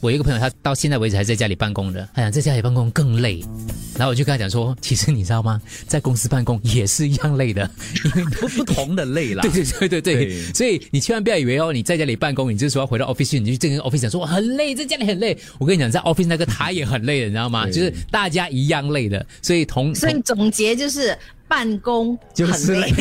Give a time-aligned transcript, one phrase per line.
[0.00, 3.44] 我一个朋友，他到现在为止还在家里办公的，他讲在家里办公更累。
[3.96, 7.70] 然后我就跟他讲说，其实你知道吗，在公司办公也是一样累的，
[8.04, 9.42] 因为不不同的累啦。
[9.42, 15.36] 对对对对对，对所以你千万不要以为哦，你在家里办公，你就是说要回到 office 去，你就这个 office 讲说我很累，在家里很累。
[15.58, 17.66] 我跟你讲，在 office 那个他也很累的，你知道吗？
[17.66, 21.14] 就是大家一样累的，所以同所以总结就是
[21.50, 22.92] 办公就是很累。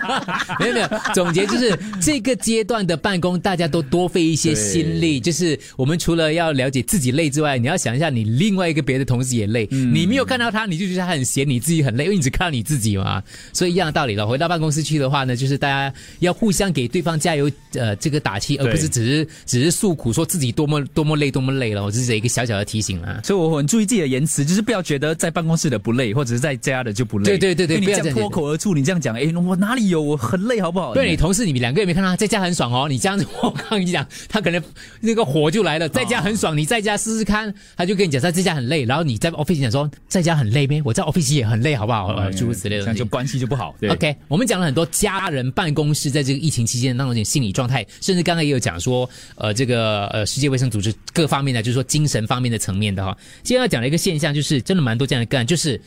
[0.58, 5.20] 没有没有，总结就是这个阶段的办公，大家都多费一些心力。
[5.20, 13.22] 就是我们除了要了解自己累之外，你要想一下，你另外一个别的同事也累，你没有看到他，你就觉得他很闲，你自己很累，因为你只看到你自己嘛。
[13.52, 14.26] 所以一样的道理了。
[14.26, 21.84] 回到办公室去的话呢，就是大家要互相给对方加油，呃，这个打气，而不是只是只是诉苦说自己多么多么累，多么累了。
[21.84, 23.20] 我只是一个小小的提醒啊。
[23.22, 27.24] 所以我很注意自己的言辞，就是不要觉得在办公室的不累，或者是在家的就不累。
[27.24, 30.00] 对对对对你这样不要脱口而出，你这样讲，哎，我哪里有？
[30.00, 30.94] 我很累，好不好？
[30.94, 32.88] 对你同事，你们两个也没看到他在家很爽哦？
[32.88, 34.62] 你这样子，我跟你讲，他可能
[35.00, 35.88] 那个火就来了。
[35.88, 40.80] 在家很爽，你在家试试看，他就跟你讲他在家很累，然后你在 office 讲说在家很累咩？
[40.84, 42.14] 我在 office 也很累，好不好？
[42.14, 42.98] 呃，诸如此类的东西。
[42.98, 43.74] 这样就关系就不好。
[43.80, 53.16] 对 OK，我们讲了很多家人办公室在这个疫情期间当中的心理状态，甚至刚刚也有讲说，呃，这个呃世界卫生组织各方面的，就是说精神方面的层面的哈。
[53.42, 55.80] 今天要讲的一个现象，就是真的蛮多这样的个案，就是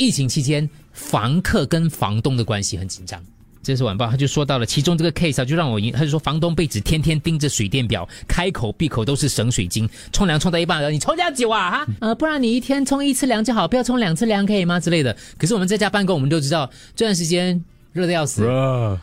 [0.00, 3.22] 疫情期间房客跟房东的关系很紧张。
[3.62, 5.92] 这是晚报，他就说到了其中这个 case 啊，就让我赢。
[5.92, 11.86] 他就说房东被指天天盯着水电表，开口闭口都是省水晶，冲凉冲到一半，你冲这样久啊哈？
[12.00, 14.80] 呃，不然你一天冲一次凉就好，不要冲两次凉可以吗？
[14.80, 15.14] 之类的。
[15.36, 17.62] 可是我们在家办公，我们都知道这段时间
[17.92, 18.48] 热的要死，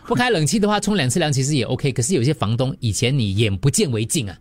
[0.08, 1.92] 不开冷气的话，冲两次凉其实也 OK。
[1.92, 4.36] 可是有些房东以前你眼不见为净啊。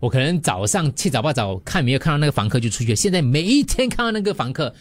[0.00, 4.72] 我可能早上七早八早看没有看到那个房客就出去了，现在每一天看到那个房客，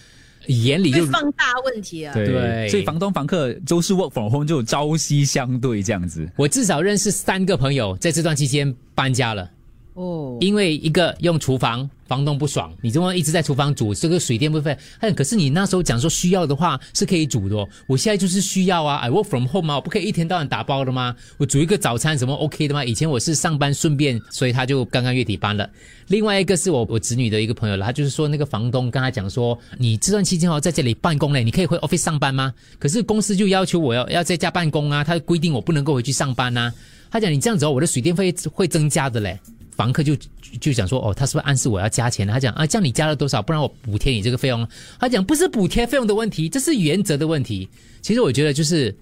[0.47, 2.13] 眼里就放大问题啊！
[2.13, 6.27] 对对所以房东房客都是 work from home，就朝夕相对这样子。
[6.35, 9.49] 我至少认识三个朋友在这段期间搬家了。
[9.93, 14.77] 哦，因为一个用厨房，房东不爽，你这么一直在厨房煮，这个水电不费。
[14.99, 21.15] 哎，可是你那时候讲说需要的话是可以煮的、哦，我现在就是需要啊，I work from home 啊，我不可以一天到晚打包的吗？
[21.37, 22.83] 我煮一个早餐什么 OK 的吗？
[22.85, 25.69] 以前我是上班顺便，所以他就刚刚月底搬了。
[26.07, 32.53] 另外一个是我我侄女的一个朋友了，他就是说那个房东跟他讲说，你这段期间哦在这里办公嘞，你可以回 office 上班吗？
[32.79, 36.71] 可是公司就要求我要要在家办公啊，他规定我不能够回去上班呐、
[37.11, 39.37] 他讲你这样子哦，我的水电费会增加的嘞。
[39.77, 40.13] 房客就
[40.59, 42.27] 就讲说，哦，他是不是暗示我要加钱？
[42.27, 43.41] 他讲啊，这样你加了多少？
[43.43, 44.67] 不然我补贴你这个费用。
[44.99, 47.69] 他讲不是补贴费用的问题，这是原则的问题。
[48.01, 48.93] 其实我觉得就是，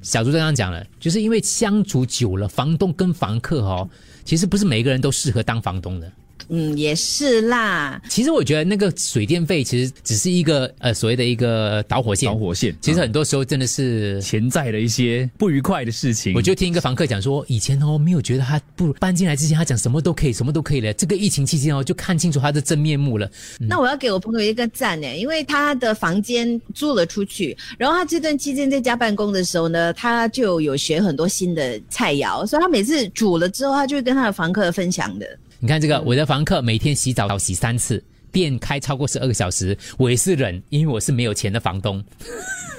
[0.00, 3.88] 小朱刚刚讲了，就是因为相处久了，房东跟房客哦，
[4.24, 6.10] 其实不是每个人都适合当房东的。
[6.48, 8.00] 嗯，也是啦。
[8.08, 12.26] 其实我觉得那个水电费其实只是一个呃所谓的一个导火线。
[12.26, 16.34] 导火线，其实啊很多时候真的是潜在的一些不愉快的事情。
[16.34, 20.92] 我就听一个房客讲说，以前哦没有觉得他不搬进来之前，他讲什么都可以，什么都可以了。
[20.94, 23.30] 这个疫情期间哦，就看清楚他的真面目了。
[23.58, 35.26] 那我要给我朋友一个赞呢，因为他的房间租了出去，然后他这段期间在家办公的时候呢，他就有学很多新的菜肴，所以他每次煮了之后，他就会跟他的房客分享的。
[35.58, 42.04] 你看这个，我的房客每天洗澡洗三次，电开超过十二个小时，我也是忍，因为我是没有钱的房东。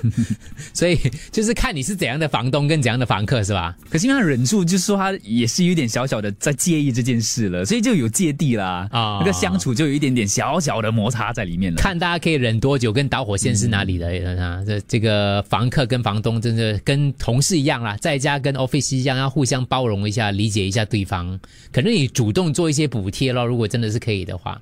[0.73, 0.97] 所以
[1.31, 3.75] 就是看你是怎样的房东跟怎样的房客是吧？
[3.89, 8.87] 可是因为他忍住，就是说他也是有点小小的在介意这件事了，所以就有芥蒂啦。
[8.91, 11.77] 啊那个相处就有一点点小小的摩擦在里面了。
[11.77, 14.07] 看大家可以忍多久，跟导火线是哪里的、
[14.41, 14.63] 啊？
[14.65, 21.39] 这这个房客跟房东真的跟同事一样啦，在家跟 office 一样，要互相包容一下，理解一下对方。
[21.71, 24.61] 可能你主动做一些补贴咯，如果真的是可以的话。